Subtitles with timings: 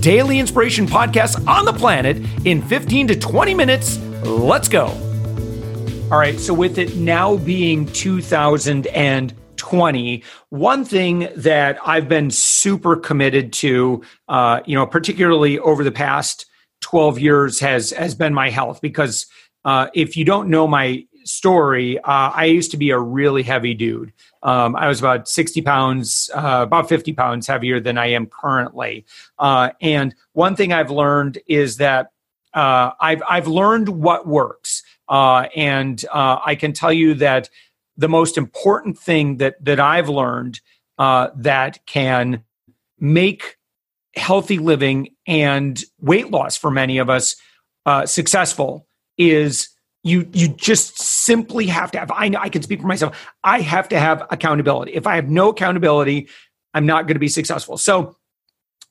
[0.00, 3.98] daily inspiration podcast on the planet in 15 to 20 minutes.
[4.24, 4.86] Let's go.
[6.10, 6.40] All right.
[6.40, 14.60] So, with it now being 2020, one thing that I've been super committed to, uh,
[14.64, 16.46] you know, particularly over the past
[16.80, 18.80] 12 years, has has been my health.
[18.80, 19.26] Because
[19.66, 23.74] uh, if you don't know my story, uh, I used to be a really heavy
[23.74, 24.12] dude.
[24.42, 29.04] Um, I was about 60 pounds, uh, about 50 pounds heavier than I am currently.
[29.38, 32.12] Uh, and one thing I've learned is that
[32.54, 34.82] uh, I've, I've learned what works.
[35.08, 37.50] Uh, and uh, I can tell you that
[37.96, 40.60] the most important thing that, that I've learned
[40.98, 42.44] that can
[42.98, 43.56] make
[44.16, 47.36] healthy living and weight loss for many of us
[48.06, 49.70] successful is
[50.08, 53.32] you you just simply have to have i know i can speak for myself.
[53.44, 54.92] I have to have accountability.
[54.92, 56.28] If i have no accountability
[56.74, 57.76] i'm not going to be successful.
[57.76, 58.16] So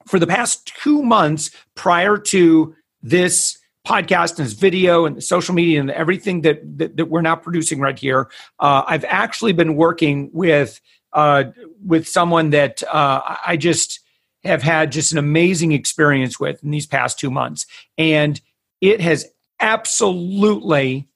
[0.08, 5.54] for the past two months prior to this podcast and this video and the social
[5.56, 9.76] media and everything that that, that we're now producing right here uh, i've actually been
[9.76, 10.82] working with
[11.14, 11.46] uh,
[11.86, 14.02] with someone that uh, i just
[14.48, 17.66] have had just an amazing experience with in these past two months.
[17.98, 18.40] And
[18.82, 19.26] it has
[19.60, 21.08] absolutely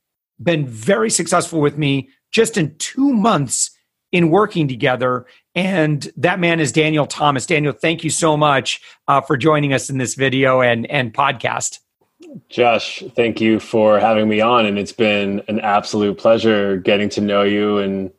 [0.41, 3.71] been very successful with me just in two months
[4.11, 5.25] in working together.
[5.55, 7.45] And that man is Daniel Thomas.
[7.45, 11.79] Daniel, thank you so much uh, for joining us in this video and, and podcast.
[12.49, 14.65] Josh, thank you for having me on.
[14.65, 18.11] And it's been an absolute pleasure getting to know you and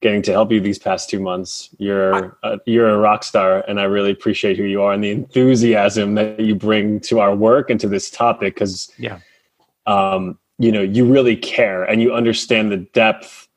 [0.00, 1.68] getting to help you these past two months.
[1.78, 5.10] You're a, you're a rock star, and I really appreciate who you are and the
[5.10, 8.54] enthusiasm that you bring to our work and to this topic.
[8.54, 9.18] Because yeah,
[9.88, 13.48] um, you know you really care and you understand the depth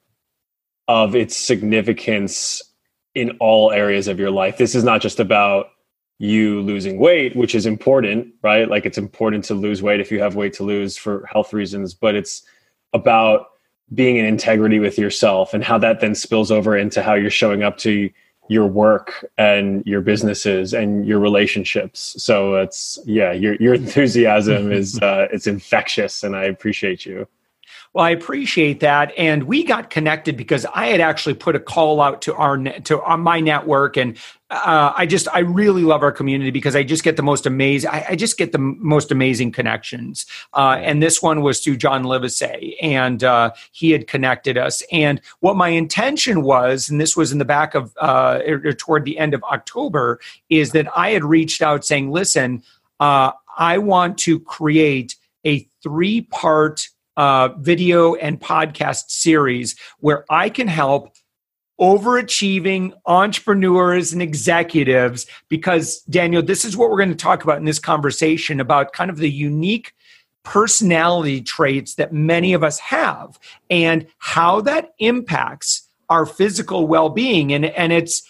[0.88, 2.62] of its significance
[3.14, 4.58] in all areas of your life.
[4.58, 5.72] This is not just about
[6.18, 8.70] you losing weight, which is important, right?
[8.70, 11.94] Like it's important to lose weight if you have weight to lose for health reasons,
[11.94, 12.44] but it's
[12.94, 13.48] about
[13.94, 17.64] being in integrity with yourself and how that then spills over into how you're showing
[17.64, 18.10] up to
[18.52, 22.22] your work and your businesses and your relationships.
[22.22, 27.28] So it's yeah, your your enthusiasm is uh, it's infectious, and I appreciate you.
[27.94, 32.02] Well, I appreciate that, and we got connected because I had actually put a call
[32.02, 34.18] out to our to on my network, and
[34.50, 37.90] uh, I just I really love our community because I just get the most amazing
[37.90, 42.04] I, I just get the most amazing connections, uh, and this one was through John
[42.04, 44.84] Livesay, and uh, he had connected us.
[44.92, 49.06] And what my intention was, and this was in the back of uh, er, toward
[49.06, 52.64] the end of October, is that I had reached out saying, "Listen,
[53.00, 55.16] uh, I want to create
[55.46, 61.14] a three part." Uh, video and podcast series where I can help
[61.80, 67.66] overachieving entrepreneurs and executives because Daniel, this is what we're going to talk about in
[67.66, 69.94] this conversation about kind of the unique
[70.44, 73.40] personality traits that many of us have
[73.70, 77.52] and how that impacts our physical well-being.
[77.52, 78.24] And and it's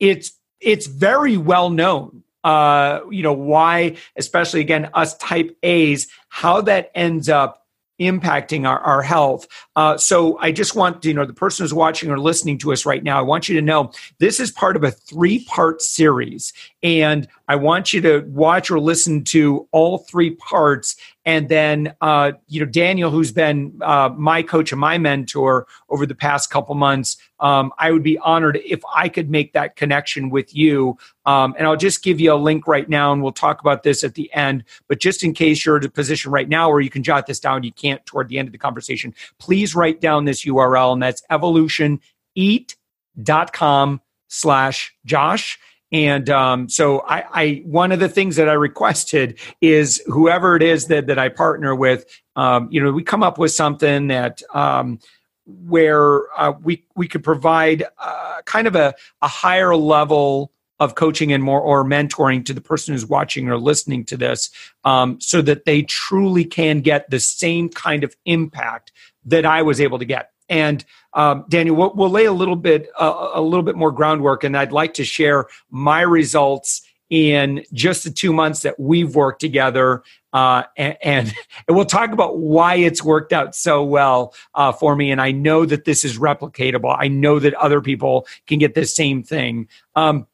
[0.00, 6.60] it's it's very well known uh you know why especially again us type A's how
[6.62, 7.66] that ends up
[8.00, 9.46] impacting our, our health.
[9.76, 12.86] Uh, so I just want, you know, the person who's watching or listening to us
[12.86, 16.52] right now, I want you to know this is part of a three part series.
[16.82, 20.94] And I want you to watch or listen to all three parts
[21.28, 26.06] and then, uh, you know, Daniel, who's been uh, my coach and my mentor over
[26.06, 30.30] the past couple months, um, I would be honored if I could make that connection
[30.30, 30.96] with you.
[31.26, 34.02] Um, and I'll just give you a link right now, and we'll talk about this
[34.02, 34.64] at the end.
[34.88, 37.40] But just in case you're in a position right now where you can jot this
[37.40, 41.02] down, you can't toward the end of the conversation, please write down this URL, and
[41.02, 45.58] that's evolutioneat.com slash Josh.
[45.90, 50.62] And um, so I, I, one of the things that I requested is whoever it
[50.62, 52.04] is that that I partner with,
[52.36, 54.98] um, you know, we come up with something that um,
[55.46, 61.32] where uh, we we could provide uh, kind of a, a higher level of coaching
[61.32, 64.50] and more or mentoring to the person who's watching or listening to this,
[64.84, 68.92] um, so that they truly can get the same kind of impact
[69.24, 70.30] that I was able to get.
[70.48, 70.84] And
[71.14, 74.56] um, Daniel, we'll, we'll, lay a little bit uh, a little bit more groundwork, and
[74.56, 80.02] I'd like to share my results in just the two months that we've worked together.
[80.32, 81.34] Uh, and, and,
[81.68, 85.10] we'll talk about why it's worked out so well uh, for me.
[85.10, 86.94] And I know that this is replicatable.
[86.98, 89.68] I know that other people can get the same thing.
[89.96, 90.26] Um,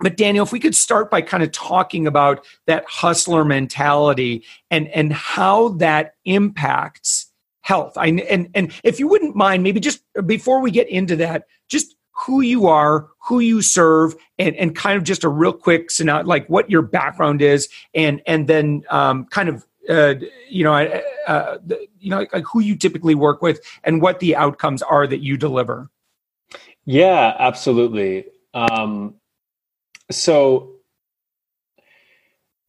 [0.00, 4.88] but Daniel, if we could start by kind of talking about that hustler mentality and
[4.88, 7.23] and how that impacts
[7.64, 7.96] health.
[7.96, 11.96] I, and and if you wouldn't mind, maybe just before we get into that, just
[12.26, 16.24] who you are, who you serve, and, and kind of just a real quick scenario
[16.24, 20.14] like what your background is, and and then um, kind of uh,
[20.48, 20.74] you know
[21.26, 21.58] uh,
[21.98, 25.38] you know like who you typically work with and what the outcomes are that you
[25.38, 25.88] deliver.
[26.84, 28.26] Yeah, absolutely.
[28.52, 29.14] Um,
[30.10, 30.73] so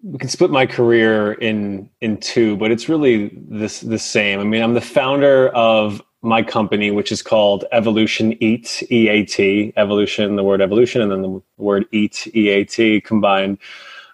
[0.05, 4.39] we can split my career in in two, but it's really this the same.
[4.39, 9.25] I mean, I'm the founder of my company, which is called Evolution Eat, E A
[9.25, 13.57] T, evolution, the word evolution, and then the word eat, E A T combined.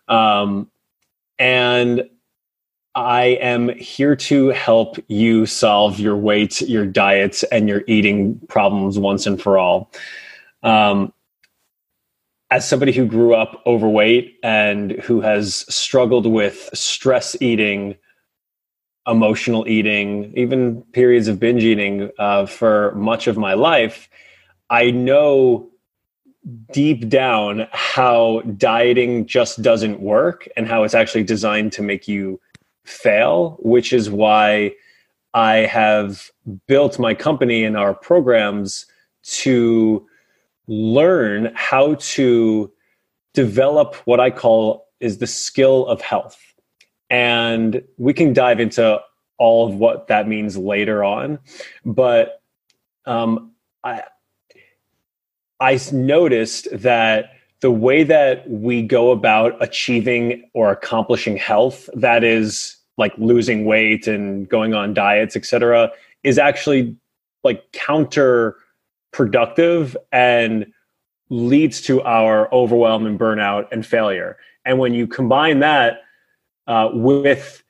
[0.07, 0.71] Um,
[1.38, 2.09] and
[2.95, 8.97] I am here to help you solve your weight, your diets, and your eating problems
[8.97, 9.91] once and for all.
[10.63, 11.13] Um,
[12.51, 17.95] as somebody who grew up overweight and who has struggled with stress eating,
[19.07, 24.09] emotional eating, even periods of binge eating uh, for much of my life,
[24.69, 25.69] I know
[26.74, 32.39] deep down how dieting just doesn't work and how it's actually designed to make you
[32.83, 34.74] fail, which is why
[35.33, 36.30] I have
[36.68, 38.88] built my company and our programs
[39.24, 40.06] to
[40.68, 42.72] learn how to
[43.34, 46.40] develop what I call is the skill of health.
[47.10, 49.00] And we can dive into
[49.38, 51.40] all of what that means later on.
[51.84, 52.42] But
[53.06, 53.52] um,
[53.84, 54.04] I,
[55.60, 57.31] I noticed that
[57.62, 64.08] the way that we go about achieving or accomplishing health, that is like losing weight
[64.08, 65.92] and going on diets, etc.,
[66.24, 66.96] is actually
[67.44, 68.56] like counter
[69.12, 70.72] productive and
[71.30, 74.38] leads to our overwhelm and burnout and failure.
[74.66, 76.02] And when you combine that
[76.68, 77.63] uh, with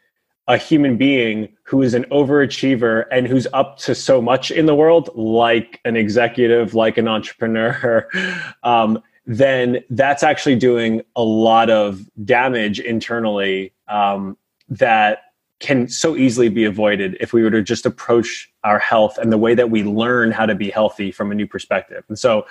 [0.48, 4.76] a human being who is an overachiever and who's up to so much in the
[4.76, 8.08] world, like an executive, like an entrepreneur,
[8.64, 14.36] um, then that's actually doing a lot of damage internally um,
[14.68, 15.20] that
[15.60, 19.38] can so easily be avoided if we were to just approach our health and the
[19.38, 22.04] way that we learn how to be healthy from a new perspective.
[22.08, 22.46] And so,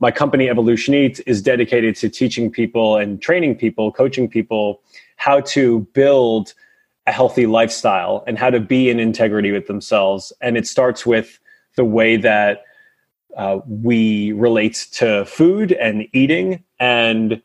[0.00, 4.82] my company Evolution Eat is dedicated to teaching people and training people, coaching people
[5.16, 6.54] how to build
[7.06, 10.32] a healthy lifestyle and how to be in integrity with themselves.
[10.40, 11.38] And it starts with
[11.76, 12.64] the way that
[13.36, 17.40] uh, we relate to food and eating and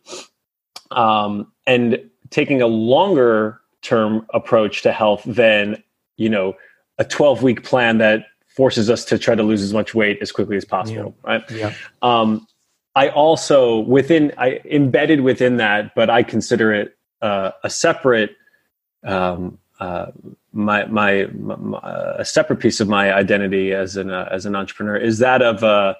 [0.92, 5.82] um, and taking a longer term approach to health than
[6.18, 6.56] you know
[6.98, 10.32] a 12 week plan that forces us to try to lose as much weight as
[10.32, 11.32] quickly as possible yeah.
[11.32, 12.48] right yeah um,
[12.96, 18.36] i also within i embedded within that but i consider it uh, a separate
[19.04, 20.08] um, uh,
[20.54, 21.80] my, my, my,
[22.18, 25.62] a separate piece of my identity as an uh, as an entrepreneur is that of
[25.62, 25.96] a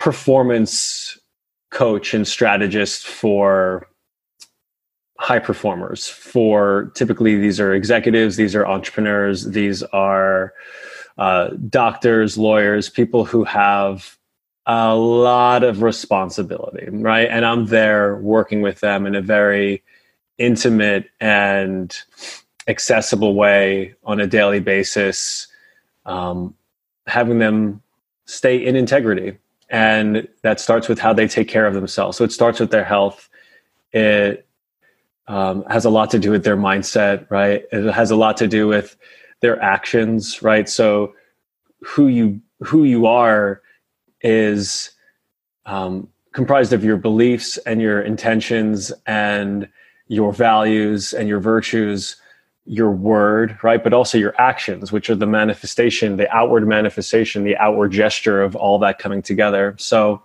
[0.00, 1.18] performance
[1.70, 3.88] coach and strategist for
[5.18, 10.52] high performers for typically these are executives these are entrepreneurs these are
[11.18, 14.16] uh, doctors lawyers people who have
[14.66, 17.28] a lot of responsibility right?
[17.30, 19.82] And i'm there working with them in a very
[20.38, 21.96] intimate and
[22.68, 25.48] accessible way on a daily basis
[26.08, 26.54] um,
[27.06, 27.82] having them
[28.24, 29.36] stay in integrity.
[29.70, 32.16] And that starts with how they take care of themselves.
[32.16, 33.28] So it starts with their health.
[33.92, 34.47] It
[35.28, 37.64] um, has a lot to do with their mindset, right?
[37.70, 38.96] It has a lot to do with
[39.40, 40.68] their actions, right?
[40.68, 41.14] So
[41.82, 43.62] who you who you are
[44.22, 44.90] is
[45.66, 49.68] um, comprised of your beliefs and your intentions and
[50.08, 52.16] your values and your virtues,
[52.64, 53.84] your word, right?
[53.84, 58.56] But also your actions, which are the manifestation, the outward manifestation, the outward gesture of
[58.56, 59.76] all that coming together.
[59.78, 60.22] So,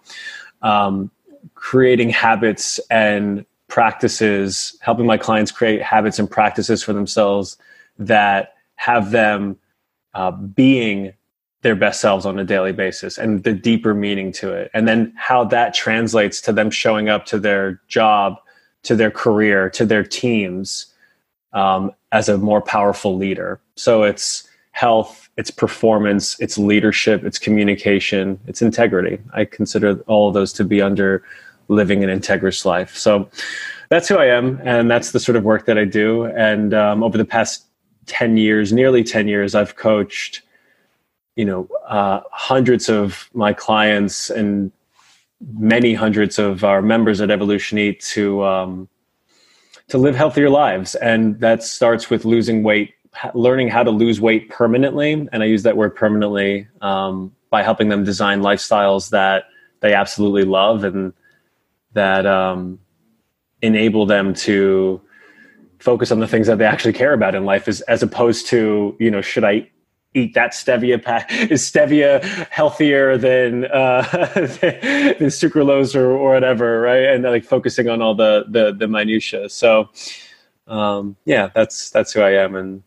[0.62, 1.12] um,
[1.56, 7.58] creating habits and practices, helping my clients create habits and practices for themselves
[7.98, 9.58] that have them
[10.14, 11.12] uh, being
[11.64, 14.70] their best selves on a daily basis and the deeper meaning to it.
[14.76, 18.36] And then how that translates to them showing up to their job,
[18.84, 20.94] to their career, to their teams
[21.54, 23.60] um, as a more powerful leader.
[23.76, 29.18] So it's health, it's performance, it's leadership, it's communication, it's integrity.
[29.34, 31.24] I consider all of those to be under
[31.74, 32.96] living an integrous life.
[32.96, 33.30] So
[33.90, 36.26] that's who I am, and that's the sort of work that I do.
[36.26, 37.66] And um, over the past
[38.06, 40.42] ten years, nearly ten years, I've coached,
[41.36, 44.72] you know, uh, hundreds of my clients and
[45.58, 48.90] many hundreds of our members at Evolution Eat to um,
[49.90, 52.94] to live healthier lives, and that starts with losing weight,
[53.34, 55.12] learning how to lose weight permanently.
[55.32, 59.44] And I use that word permanently um, by helping them design lifestyles that
[59.82, 61.14] they absolutely love and
[61.94, 62.80] that um,
[63.62, 65.02] enable them to
[65.80, 68.96] focus on the things that they actually care about in life as, as opposed to
[69.00, 69.68] you know should i
[70.14, 74.02] eat that stevia pack is stevia healthier than uh
[74.36, 77.04] than sucralose or, or whatever right?
[77.04, 79.90] And like focusing on all the the the minutia so
[80.68, 82.82] um yeah that's that's who i am and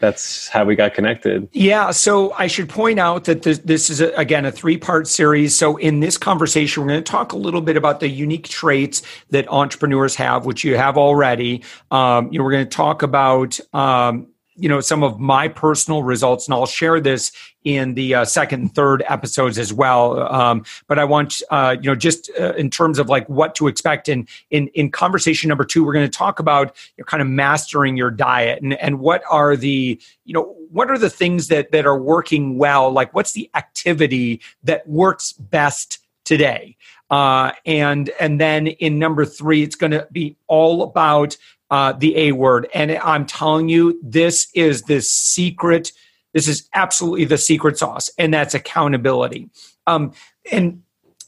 [0.00, 1.48] that's how we got connected.
[1.52, 1.90] Yeah.
[1.92, 5.54] So I should point out that this, this is, a, again, a three part series.
[5.54, 9.02] So in this conversation, we're going to talk a little bit about the unique traits
[9.30, 11.62] that entrepreneurs have, which you have already.
[11.90, 14.28] Um, you know, we're going to talk about, um,
[14.60, 17.32] you know some of my personal results and i'll share this
[17.64, 20.20] in the uh, second and third episodes as well.
[20.32, 23.68] Um, but i want uh, you know just uh, in terms of like what to
[23.68, 27.20] expect in in in conversation number two we're going to talk about you know, kind
[27.20, 31.48] of mastering your diet and and what are the you know what are the things
[31.48, 32.90] that that are working well?
[32.90, 36.76] Like what's the activity that works best today?
[37.10, 41.36] Uh, and and then in number three it's going to be all about
[41.70, 42.68] uh, the A word.
[42.74, 45.92] And I'm telling you, this is the secret.
[46.32, 49.50] This is absolutely the secret sauce, and that's accountability.
[49.86, 50.12] Um,
[50.50, 50.82] and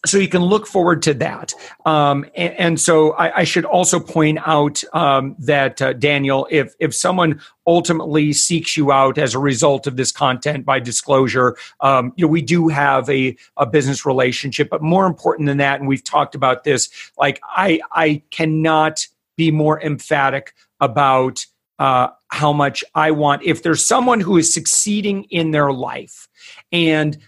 [0.05, 1.55] so you can look forward to that.
[1.87, 6.75] Um, and, and, so I, I, should also point out um, that uh, Daniel, if
[6.81, 12.13] if someone ultimately seeks you out as a result of this content by disclosure, um,
[12.17, 14.71] you know we do have a a business relationship.
[14.71, 19.07] But more important than that, and we've talked about this, like I I cannot
[19.37, 21.45] be more emphatic about
[21.79, 23.43] uh, how much I want.
[23.43, 26.29] If there's someone who is succeeding in their life
[26.71, 27.19] and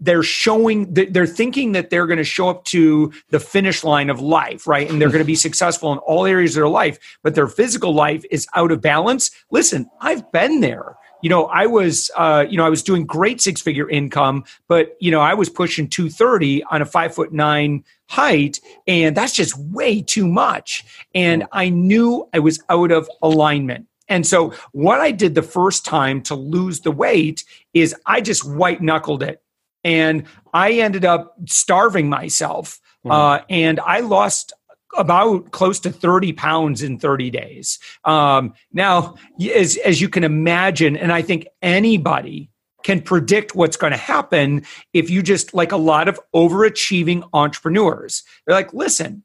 [0.00, 4.20] they're showing they're thinking that they're going to show up to the finish line of
[4.20, 7.34] life right and they're going to be successful in all areas of their life but
[7.34, 12.10] their physical life is out of balance listen i've been there you know i was
[12.16, 15.48] uh, you know i was doing great six figure income but you know i was
[15.48, 20.84] pushing 230 on a five foot nine height and that's just way too much.
[21.14, 23.86] And i knew i was out of alignment.
[24.08, 27.44] And so what i did the first time to lose the weight
[27.74, 29.42] is i just white knuckled it.
[29.84, 33.10] And i ended up starving myself mm-hmm.
[33.10, 34.52] uh, and i lost
[34.96, 37.78] about close to 30 pounds in 30 days.
[38.04, 39.16] Um, now,
[39.54, 42.50] as, as you can imagine, and I think anybody
[42.84, 48.22] can predict what's going to happen if you just like a lot of overachieving entrepreneurs.
[48.46, 49.24] They're like, listen,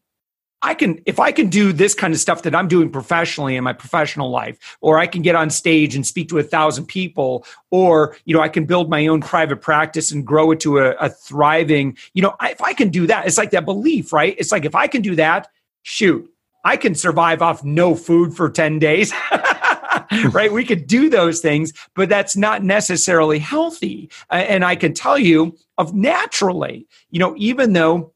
[0.64, 3.64] I can if I can do this kind of stuff that I'm doing professionally in
[3.64, 7.46] my professional life, or I can get on stage and speak to a thousand people,
[7.70, 10.92] or you know I can build my own private practice and grow it to a,
[10.94, 11.98] a thriving.
[12.14, 14.36] You know, if I can do that, it's like that belief, right?
[14.38, 15.50] It's like if I can do that,
[15.84, 16.30] shoot,
[16.64, 19.14] I can survive off no food for 10 days.
[20.32, 20.52] right?
[20.52, 24.10] We could do those things, but that's not necessarily healthy.
[24.30, 28.14] And I can tell you of naturally, you know, even though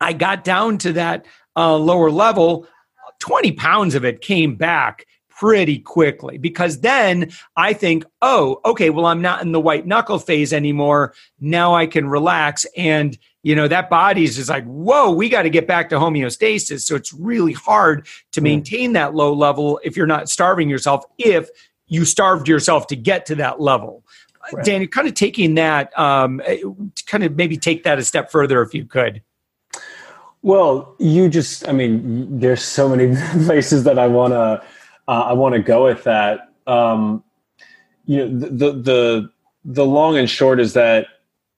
[0.00, 2.66] I got down to that uh, lower level,
[3.20, 5.06] 20 pounds of it came back
[5.40, 10.18] pretty quickly because then I think, oh, okay, well, I'm not in the white knuckle
[10.18, 11.14] phase anymore.
[11.40, 12.66] Now I can relax.
[12.76, 16.82] And, you know, that body's just like, whoa, we got to get back to homeostasis.
[16.82, 18.44] So it's really hard to hmm.
[18.44, 21.48] maintain that low level if you're not starving yourself, if
[21.86, 24.04] you starved yourself to get to that level.
[24.52, 24.64] Right.
[24.64, 26.58] Dan, kind of taking that, um, eh,
[27.06, 29.22] kind of maybe take that a step further if you could.
[30.42, 34.62] Well, you just, I mean, there's so many places that I want to
[35.10, 36.52] uh, I want to go with that.
[36.68, 37.24] Um,
[38.06, 39.30] you know, the, the
[39.64, 41.06] the long and short is that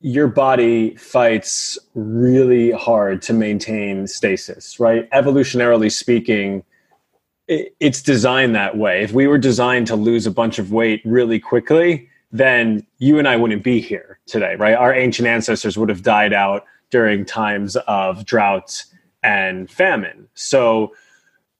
[0.00, 5.08] your body fights really hard to maintain stasis, right?
[5.10, 6.64] Evolutionarily speaking,
[7.46, 9.02] it, it's designed that way.
[9.02, 13.28] If we were designed to lose a bunch of weight really quickly, then you and
[13.28, 14.74] I wouldn't be here today, right?
[14.74, 18.84] Our ancient ancestors would have died out during times of drought
[19.24, 20.28] and famine.
[20.34, 20.94] So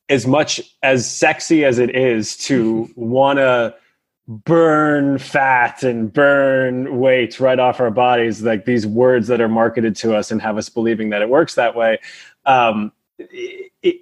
[0.09, 3.75] as much as sexy as it is to want to
[4.29, 9.97] burn fat and burn weight right off our bodies, like these words that are marketed
[9.97, 11.99] to us and have us believing that it works that way,
[12.47, 14.01] um, it,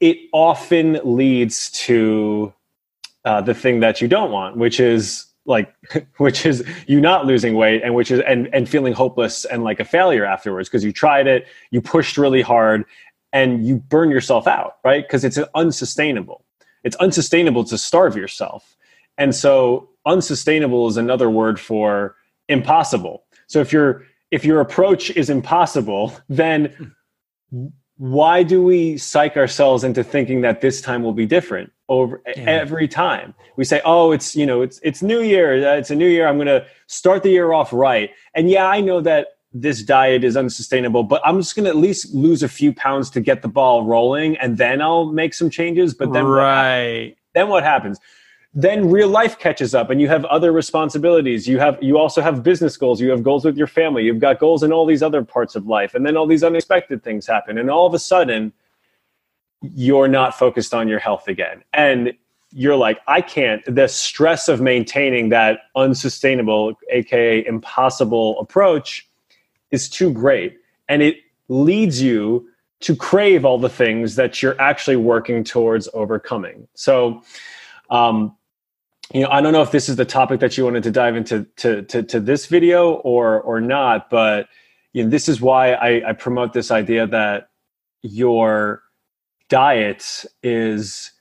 [0.00, 2.52] it often leads to
[3.24, 5.74] uh, the thing that you don't want, which is like
[6.18, 9.80] which is you not losing weight and which is and and feeling hopeless and like
[9.80, 12.84] a failure afterwards because you tried it you pushed really hard
[13.32, 15.04] and you burn yourself out right?
[15.06, 16.44] Because it's unsustainable.
[16.84, 18.76] It's unsustainable to starve yourself.
[19.16, 22.16] And so unsustainable is another word for
[22.48, 23.24] impossible.
[23.46, 26.94] So if your if your approach is impossible then
[27.98, 31.70] why do we psych ourselves into thinking that this time will be different
[32.00, 32.44] over yeah.
[32.44, 33.34] every time.
[33.56, 36.26] We say oh it's you know it's it's new year uh, it's a new year
[36.26, 38.10] i'm going to start the year off right.
[38.34, 41.76] And yeah i know that this diet is unsustainable but i'm just going to at
[41.76, 45.50] least lose a few pounds to get the ball rolling and then i'll make some
[45.50, 47.08] changes but then right.
[47.08, 47.98] what, then what happens?
[48.54, 51.48] Then real life catches up and you have other responsibilities.
[51.48, 53.00] You have you also have business goals.
[53.00, 54.04] You have goals with your family.
[54.04, 57.02] You've got goals in all these other parts of life and then all these unexpected
[57.02, 58.52] things happen and all of a sudden
[59.62, 61.62] you're not focused on your health again.
[61.72, 62.12] And
[62.54, 69.08] you're like i can't the stress of maintaining that unsustainable aka impossible approach
[69.70, 70.58] is too great.
[70.88, 71.16] And it
[71.48, 72.46] leads you
[72.80, 76.68] to crave all the things that you're actually working towards overcoming.
[76.74, 77.22] So
[77.88, 78.36] um,
[79.12, 81.16] you know, I don't know if this is the topic that you wanted to dive
[81.16, 84.48] into to, to, to this video or or not, but
[84.92, 87.48] you know, this is why I, I promote this idea that
[88.02, 88.82] your
[89.52, 91.12] diet is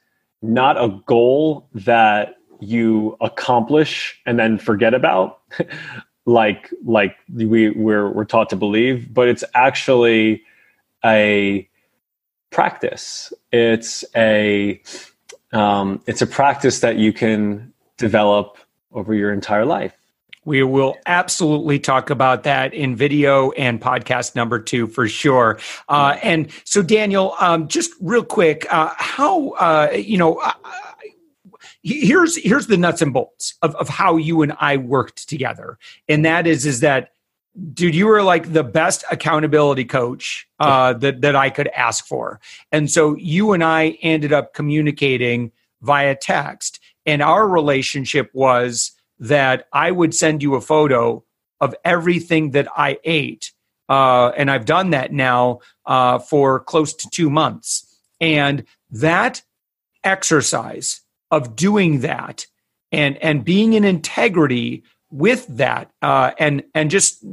[0.42, 5.42] not a goal that you accomplish and then forget about
[6.26, 10.42] like like we we're we're taught to believe but it's actually
[11.04, 11.68] a
[12.52, 14.82] practice it's a
[15.54, 18.58] um, it's a practice that you can develop
[18.94, 19.94] over your entire life.
[20.44, 25.60] We will absolutely talk about that in video and podcast number two for sure.
[25.88, 30.36] Uh, and so, Daniel, um, just real quick, uh, how uh, you know?
[30.38, 30.54] Uh,
[31.84, 35.78] here's here's the nuts and bolts of, of how you and I worked together,
[36.10, 37.14] and that is is that
[37.74, 42.40] dude, you were like the best accountability coach uh, that that I could ask for,
[42.72, 49.68] and so you and I ended up communicating via text and our relationship was that
[49.72, 51.24] I would send you a photo
[51.62, 53.54] of everything that I ate.
[53.88, 57.86] Uh, and I've done that now uh, for close to two months.
[58.20, 59.44] And that
[60.04, 62.48] exercise of doing that
[62.92, 67.24] and, and being in integrity with that uh, and, and just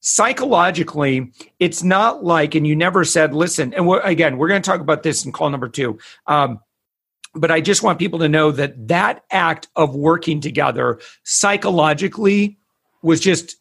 [0.00, 4.70] psychologically, it's not like, and you never said, listen, and we're, again, we're going to
[4.70, 5.98] talk about this in call number two.
[6.26, 6.60] Um,
[7.36, 12.58] but I just want people to know that that act of working together psychologically
[13.02, 13.56] was just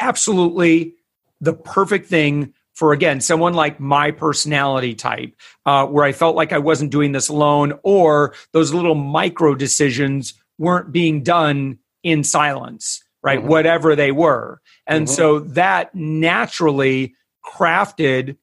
[0.00, 0.94] absolutely
[1.40, 6.52] the perfect thing for again someone like my personality type uh, where i felt like
[6.52, 13.02] i wasn't doing this alone or those little micro decisions weren't being done in silence
[13.22, 13.48] right mm-hmm.
[13.48, 15.14] whatever they were and mm-hmm.
[15.14, 17.14] so that naturally
[17.44, 18.36] crafted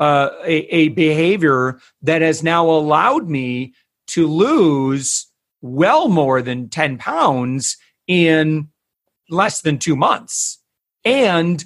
[0.00, 3.74] uh, a, a behavior that has now allowed me
[4.14, 5.26] to lose
[5.60, 8.68] well more than 10 pounds in
[9.28, 10.60] less than two months.
[11.04, 11.64] And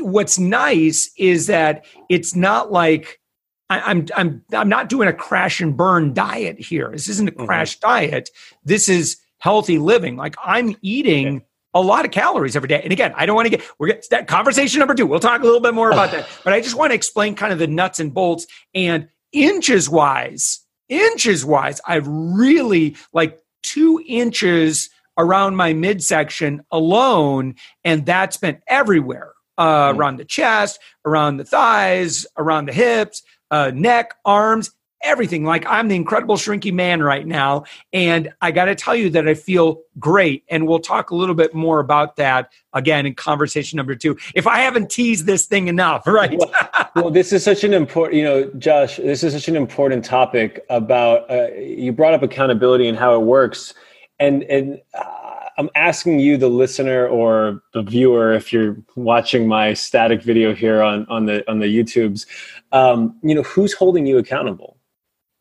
[0.00, 3.20] what's nice is that it's not like
[3.68, 6.90] I, am I'm I'm not doing a crash and burn diet here.
[6.90, 7.44] This isn't a mm-hmm.
[7.44, 7.88] crash mm-hmm.
[7.88, 8.30] diet.
[8.64, 10.16] This is healthy living.
[10.16, 11.40] Like I'm eating yeah.
[11.74, 12.80] a lot of calories every day.
[12.82, 15.06] And again, I don't want to get we're get that conversation number two.
[15.06, 16.26] We'll talk a little bit more about that.
[16.44, 20.60] But I just want to explain kind of the nuts and bolts and inches wise
[20.90, 29.32] inches wise, I've really like two inches around my midsection alone, and that's been everywhere.
[29.58, 34.70] Uh, mm around the chest, around the thighs, around the hips, uh, neck, arms,
[35.02, 35.44] everything.
[35.44, 37.64] Like I'm the incredible shrinky man right now.
[37.92, 40.44] And I got to tell you that I feel great.
[40.48, 44.18] And we'll talk a little bit more about that again in conversation number two.
[44.34, 46.36] If I haven't teased this thing enough, right?
[46.38, 50.04] well, well, this is such an important, you know, Josh, this is such an important
[50.04, 53.74] topic about, uh, you brought up accountability and how it works.
[54.18, 59.74] And, and, uh, I'm asking you, the listener or the viewer, if you're watching my
[59.74, 62.24] static video here on on the on the YouTubes,
[62.72, 64.79] um, you know, who's holding you accountable?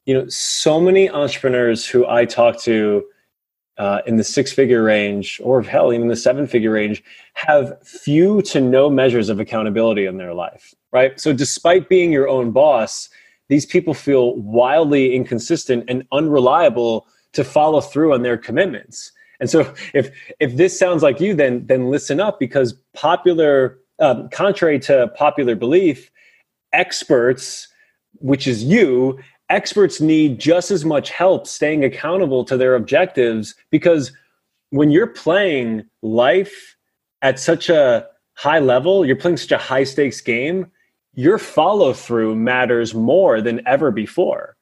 [0.09, 3.05] You know, so many entrepreneurs who I talk to
[3.77, 7.03] uh, in the six figure range, or hell, even the seven figure range,
[7.35, 11.19] have few to no measures of accountability in their life, right?
[11.19, 13.07] So, despite being your own boss,
[13.49, 19.11] these people feel wildly inconsistent and unreliable to follow through on their commitments.
[19.39, 24.27] And so, if if this sounds like you, then then listen up because popular, um,
[24.29, 26.09] contrary to popular belief,
[26.73, 27.67] experts,
[28.21, 29.19] which is you,
[29.49, 34.11] experts need just as much help staying accountable to their objectives because
[34.69, 36.75] when you're playing life
[37.21, 40.71] at such a high level, you're playing such a high stakes game,
[41.13, 44.55] your follow through matters more than ever before,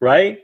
[0.00, 0.40] right?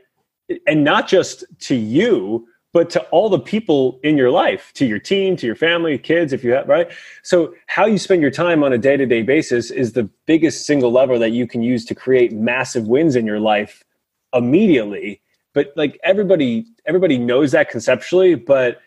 [0.66, 4.98] And not just to you, but to all the people in your life, to your
[4.98, 6.90] team, to your family, kids, if you have, right?
[7.22, 10.66] So, how you spend your time on a day to day basis is the biggest
[10.66, 13.84] single lever that you can use to create massive wins in your life
[14.32, 15.20] immediately.
[15.52, 18.80] But like everybody, everybody knows that conceptually, but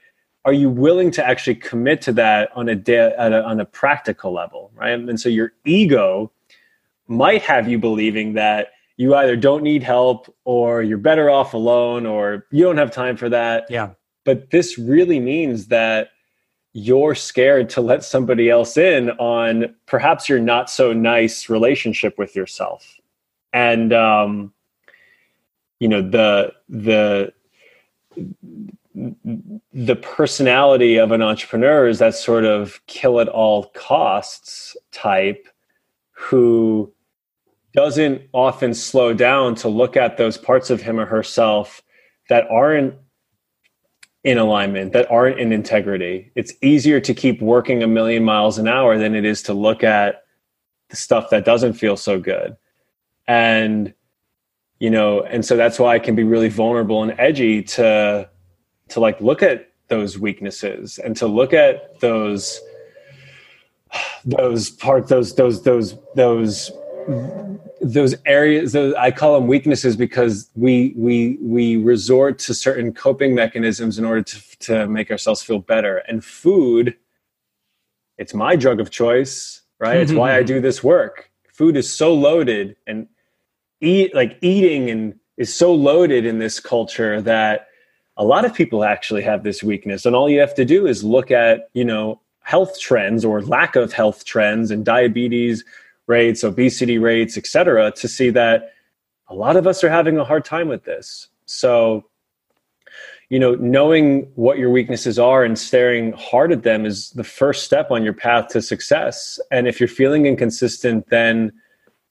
[0.45, 4.31] are you willing to actually commit to that on a, day, a on a practical
[4.31, 4.93] level, right?
[4.93, 6.31] And so your ego
[7.07, 12.05] might have you believing that you either don't need help or you're better off alone
[12.05, 13.65] or you don't have time for that.
[13.69, 13.91] Yeah.
[14.23, 16.09] But this really means that
[16.73, 22.35] you're scared to let somebody else in on perhaps your not so nice relationship with
[22.35, 22.99] yourself.
[23.53, 24.53] And um
[25.79, 27.33] you know the the
[29.73, 35.47] the personality of an entrepreneur is that sort of kill at all costs type
[36.11, 36.91] who
[37.75, 41.83] doesn't often slow down to look at those parts of him or herself
[42.29, 42.95] that aren't
[44.23, 46.31] in alignment, that aren't in integrity.
[46.35, 49.83] It's easier to keep working a million miles an hour than it is to look
[49.83, 50.23] at
[50.89, 52.57] the stuff that doesn't feel so good.
[53.27, 53.93] And,
[54.79, 58.29] you know, and so that's why I can be really vulnerable and edgy to,
[58.89, 62.59] to like look at those weaknesses and to look at those,
[64.23, 66.71] those parts, those, those, those, those
[67.81, 73.35] those areas those, i call them weaknesses because we we we resort to certain coping
[73.35, 75.97] mechanisms in order to to make ourselves feel better.
[76.07, 76.95] And food
[78.17, 79.97] it's my drug of choice right?
[79.97, 80.47] It's why i mm-hmm.
[80.47, 81.29] do this work.
[81.53, 83.07] Food is so loaded and
[83.81, 87.67] eat like eating and is so loaded in this culture that
[88.17, 90.05] a lot of people actually have this weakness.
[90.05, 93.75] And all you have to do is look at you know health trends or lack
[93.75, 95.63] of health trends and diabetes
[96.07, 98.73] rates, obesity rates, et cetera, to see that
[99.27, 101.27] a lot of us are having a hard time with this.
[101.45, 102.05] So,
[103.29, 107.63] you know, knowing what your weaknesses are and staring hard at them is the first
[107.63, 109.39] step on your path to success.
[109.49, 111.51] And if you're feeling inconsistent, then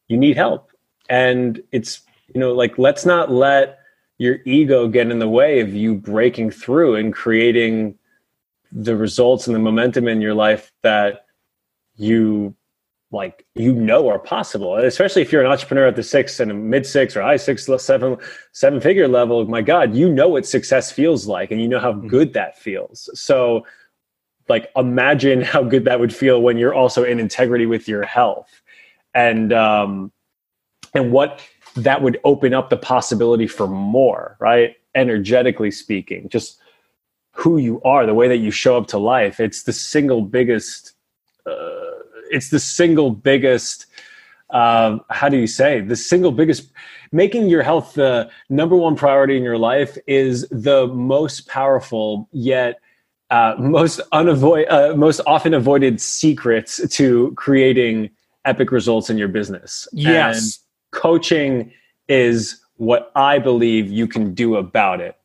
[0.08, 0.72] you need help.
[1.08, 2.00] And it's,
[2.34, 3.78] you know, like, let's not let
[4.18, 7.96] your ego get in the way of you breaking through and creating
[8.72, 11.26] the results and the momentum in your life that
[11.96, 12.56] you
[13.14, 16.54] like you know are possible especially if you're an entrepreneur at the six and a
[16.54, 18.16] mid six or high six seven
[18.52, 21.92] seven figure level my god you know what success feels like and you know how
[21.92, 22.08] mm-hmm.
[22.08, 23.08] good that feels.
[23.18, 23.66] So
[24.48, 28.62] like imagine how good that would feel when you're also in integrity with your health.
[29.14, 30.12] And um
[30.94, 31.40] and what
[31.76, 34.76] that would open up the possibility for more right?
[34.94, 36.60] Energetically speaking just
[37.32, 40.92] who you are the way that you show up to life it's the single biggest
[41.46, 41.83] uh,
[42.30, 43.86] it's the single biggest
[44.50, 46.70] uh, how do you say the single biggest
[47.12, 52.80] making your health the number one priority in your life is the most powerful yet
[53.30, 58.10] uh, most unavoid uh, most often avoided secrets to creating
[58.44, 59.88] epic results in your business.
[59.92, 60.36] Yes.
[60.36, 61.72] And coaching
[62.08, 65.16] is what i believe you can do about it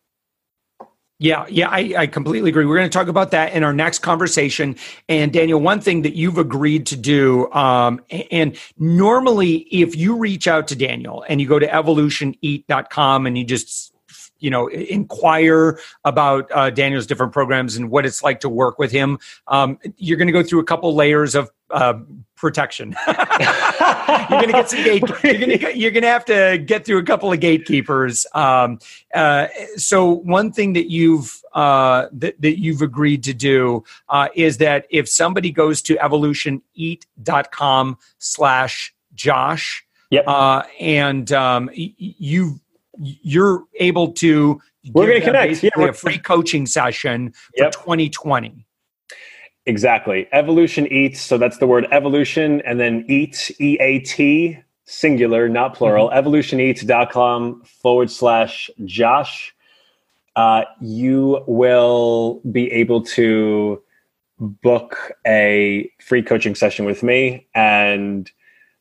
[1.19, 2.65] yeah, yeah, I, I completely agree.
[2.65, 4.77] We're going to talk about that in our next conversation.
[5.10, 8.01] And Daniel, one thing that you've agreed to do, um,
[8.32, 13.43] and normally if you reach out to Daniel and you go to evolutioneat.com and you
[13.43, 13.93] just
[14.39, 18.91] you know inquire about uh, daniel's different programs and what it's like to work with
[18.91, 21.93] him um, you're going to go through a couple layers of uh,
[22.36, 22.95] protection.
[23.08, 25.04] you're gonna get some gate.
[25.75, 28.25] You're gonna have to get through a couple of gatekeepers.
[28.34, 28.80] Um,
[29.13, 34.58] uh, so one thing that you've uh, that, that you've agreed to do uh, is
[34.58, 40.25] that if somebody goes to evolutioneat.com slash Josh, yep.
[40.28, 42.60] Uh, and um, you
[42.99, 44.62] you're able to
[44.93, 48.65] we're going to connect yeah, a free coaching session for 2020
[49.69, 50.27] Exactly.
[50.31, 51.21] Evolution eats.
[51.21, 56.09] So that's the word evolution and then eat, E A T, singular, not plural.
[56.09, 56.27] Mm-hmm.
[56.27, 59.53] Evolutioneats.com forward slash Josh.
[60.35, 63.81] Uh, you will be able to
[64.39, 67.45] book a free coaching session with me.
[67.53, 68.31] And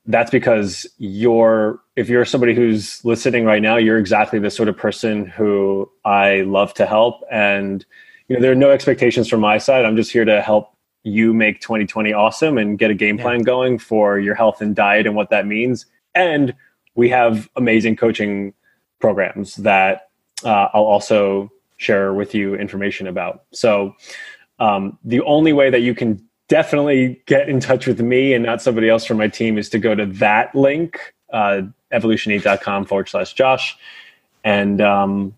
[0.07, 4.77] that's because you're, if you're somebody who's listening right now, you're exactly the sort of
[4.77, 7.25] person who I love to help.
[7.29, 7.85] And,
[8.29, 9.85] you know, there are no expectations from my side.
[9.85, 13.45] I'm just here to help you make 2020 awesome and get a game plan yeah.
[13.45, 15.87] going for your health and diet and what that means.
[16.15, 16.55] And
[16.95, 18.55] we have amazing coaching
[19.01, 20.11] programs that
[20.45, 23.43] uh, I'll also share with you information about.
[23.53, 23.97] So,
[24.61, 28.63] um, the only way that you can definitely get in touch with me and not
[28.63, 33.33] somebody else from my team is to go to that link, uh, evolutioneat.com forward slash
[33.33, 33.77] Josh.
[34.45, 35.35] And um,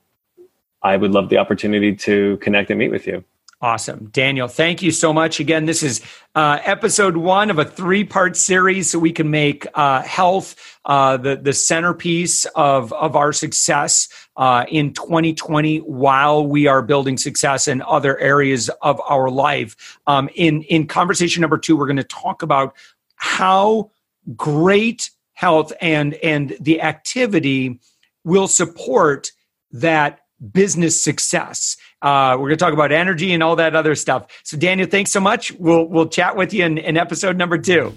[0.83, 3.25] I would love the opportunity to connect and meet with you.
[3.63, 4.09] Awesome.
[4.11, 5.39] Daniel, thank you so much.
[5.39, 6.01] Again, this is
[6.35, 11.19] uh, episode one of a three part series so we can make uh, health uh,
[11.19, 14.09] the, the centerpiece of, of our success
[14.39, 19.99] uh, in 2020 while we are building success in other areas of our life.
[20.07, 22.75] Um, in, in conversation number two, we're going to talk about
[23.17, 23.91] how
[24.37, 25.11] great
[25.41, 27.81] health and, and the activity
[28.25, 29.33] will support
[29.73, 30.21] that
[30.53, 31.79] business success.
[32.03, 34.27] Uh, we're going to talk about energy and all that other stuff.
[34.45, 35.53] So, Daniel, thanks so much.
[35.53, 37.95] We'll we'll chat with you in, in episode number two.